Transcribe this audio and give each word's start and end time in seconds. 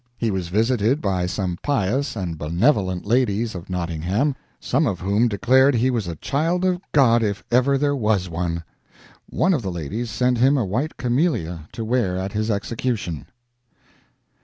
He 0.17 0.31
was 0.31 0.47
visited 0.47 0.99
by 0.99 1.27
some 1.27 1.59
pious 1.61 2.15
and 2.15 2.35
benevolent 2.35 3.05
ladies 3.05 3.53
of 3.53 3.69
Nottingham, 3.69 4.35
some 4.59 4.87
of 4.87 4.99
whom 4.99 5.27
declared 5.27 5.75
he 5.75 5.91
was 5.91 6.07
a 6.07 6.15
child 6.15 6.65
of 6.65 6.81
God, 6.91 7.21
if 7.21 7.43
ever 7.51 7.77
there 7.77 7.95
was 7.95 8.27
one. 8.27 8.63
One 9.29 9.53
of 9.53 9.61
the 9.61 9.71
ladies 9.71 10.09
sent 10.09 10.39
him 10.39 10.57
a 10.57 10.65
white 10.65 10.97
camellia 10.97 11.69
to 11.73 11.85
wear 11.85 12.17
at 12.17 12.31
his 12.31 12.49
execution." 12.49 13.27